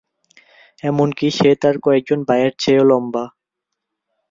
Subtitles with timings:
[0.83, 3.23] এমনকি সে তার কয়েকজন ভাইয়ের চেয়েও লম্বা।